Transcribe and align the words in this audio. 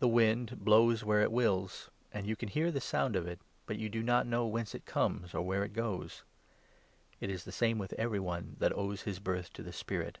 The 0.00 0.08
wind 0.08 0.64
blows 0.64 1.04
where 1.04 1.20
it 1.20 1.30
wills, 1.30 1.88
and 2.12 2.26
you 2.26 2.34
can 2.34 2.48
hear 2.48 2.72
the 2.72 2.80
sound 2.80 3.14
of 3.14 3.28
8 3.28 3.34
it, 3.34 3.40
but 3.64 3.76
you 3.78 3.88
do 3.88 4.02
not 4.02 4.26
know 4.26 4.44
whence 4.44 4.74
it 4.74 4.84
comes, 4.84 5.34
or 5.36 5.42
where 5.42 5.62
it 5.62 5.72
goes; 5.72 6.24
it 7.20 7.30
is 7.30 7.44
the 7.44 7.52
same 7.52 7.78
with 7.78 7.92
every 7.92 8.18
one 8.18 8.56
that 8.58 8.76
owes 8.76 9.02
his 9.02 9.20
birth 9.20 9.52
to 9.52 9.62
the 9.62 9.72
Spirit." 9.72 10.18